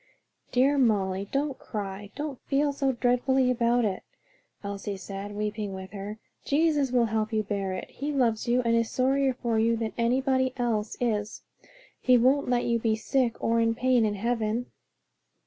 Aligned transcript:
"Dear 0.51 0.79
Molly, 0.79 1.29
don't 1.31 1.59
cry, 1.59 2.09
don't 2.15 2.41
feel 2.47 2.73
so 2.73 2.91
dreadfully 2.91 3.51
about 3.51 3.85
it!" 3.85 4.01
Elsie 4.63 4.97
said, 4.97 5.33
weeping 5.35 5.75
with 5.75 5.91
her. 5.91 6.17
"Jesus 6.43 6.91
will 6.91 7.05
help 7.05 7.31
you 7.31 7.43
to 7.43 7.47
bear 7.47 7.73
it; 7.73 7.87
he 7.91 8.11
loves 8.11 8.47
you, 8.47 8.63
and 8.63 8.75
is 8.75 8.89
sorrier 8.89 9.31
for 9.35 9.59
you 9.59 9.77
than 9.77 9.93
anybody 9.99 10.53
else 10.57 10.97
is; 10.99 11.43
and 11.61 11.69
he 11.99 12.17
won't 12.17 12.49
let 12.49 12.63
you 12.65 12.79
be 12.79 12.95
sick 12.95 13.35
or 13.43 13.59
in 13.59 13.75
pain 13.75 14.03
in 14.03 14.15
heaven." 14.15 14.71